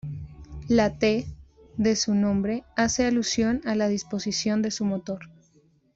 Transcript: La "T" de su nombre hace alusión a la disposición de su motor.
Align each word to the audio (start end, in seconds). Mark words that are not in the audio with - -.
La 0.67 0.97
"T" 0.97 1.27
de 1.77 1.95
su 1.95 2.15
nombre 2.15 2.63
hace 2.75 3.05
alusión 3.05 3.61
a 3.65 3.75
la 3.75 3.87
disposición 3.87 4.63
de 4.63 4.71
su 4.71 4.83
motor. 4.83 5.29